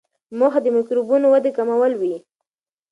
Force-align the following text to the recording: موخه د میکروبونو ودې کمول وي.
موخه 0.39 0.59
د 0.63 0.67
میکروبونو 0.77 1.25
ودې 1.29 1.51
کمول 1.57 1.93
وي. 2.01 2.15